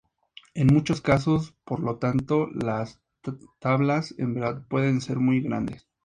[0.55, 2.99] En muchos casos, por lo tanto, las
[3.59, 5.87] tablas de verdad pueden ser muy grandes.